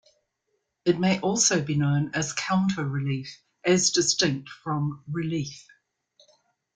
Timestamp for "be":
1.63-1.75